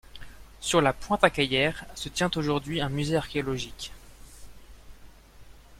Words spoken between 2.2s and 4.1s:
aujourd'hui un musée archéologique.